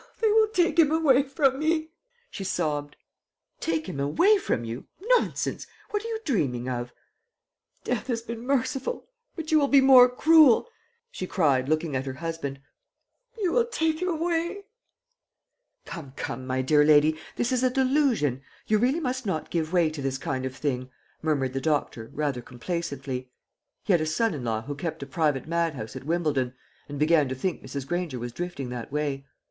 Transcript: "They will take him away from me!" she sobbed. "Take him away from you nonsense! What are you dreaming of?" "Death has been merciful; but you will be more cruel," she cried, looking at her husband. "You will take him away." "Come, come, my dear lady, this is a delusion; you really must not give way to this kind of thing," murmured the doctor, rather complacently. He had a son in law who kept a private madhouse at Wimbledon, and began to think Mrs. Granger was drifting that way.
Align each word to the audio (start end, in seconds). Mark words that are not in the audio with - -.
"They 0.19 0.29
will 0.29 0.47
take 0.47 0.79
him 0.79 0.89
away 0.89 1.21
from 1.21 1.59
me!" 1.59 1.91
she 2.31 2.43
sobbed. 2.43 2.95
"Take 3.59 3.87
him 3.87 3.99
away 3.99 4.39
from 4.39 4.63
you 4.63 4.87
nonsense! 4.99 5.67
What 5.91 6.03
are 6.03 6.07
you 6.07 6.17
dreaming 6.25 6.67
of?" 6.67 6.91
"Death 7.83 8.07
has 8.07 8.23
been 8.23 8.43
merciful; 8.47 9.05
but 9.35 9.51
you 9.51 9.59
will 9.59 9.67
be 9.67 9.79
more 9.79 10.09
cruel," 10.09 10.67
she 11.11 11.27
cried, 11.27 11.69
looking 11.69 11.95
at 11.95 12.07
her 12.07 12.13
husband. 12.15 12.59
"You 13.39 13.51
will 13.51 13.67
take 13.67 14.01
him 14.01 14.07
away." 14.07 14.63
"Come, 15.85 16.13
come, 16.15 16.47
my 16.47 16.63
dear 16.63 16.83
lady, 16.83 17.15
this 17.35 17.51
is 17.51 17.61
a 17.61 17.69
delusion; 17.69 18.41
you 18.65 18.79
really 18.79 18.99
must 18.99 19.27
not 19.27 19.51
give 19.51 19.71
way 19.71 19.91
to 19.91 20.01
this 20.01 20.17
kind 20.17 20.47
of 20.47 20.55
thing," 20.55 20.89
murmured 21.21 21.53
the 21.53 21.61
doctor, 21.61 22.09
rather 22.11 22.41
complacently. 22.41 23.29
He 23.83 23.93
had 23.93 24.01
a 24.01 24.07
son 24.07 24.33
in 24.33 24.43
law 24.43 24.63
who 24.63 24.73
kept 24.73 25.03
a 25.03 25.05
private 25.05 25.45
madhouse 25.47 25.95
at 25.95 26.05
Wimbledon, 26.05 26.55
and 26.89 26.97
began 26.97 27.29
to 27.29 27.35
think 27.35 27.61
Mrs. 27.61 27.85
Granger 27.87 28.17
was 28.17 28.31
drifting 28.31 28.69
that 28.69 28.91
way. 28.91 29.27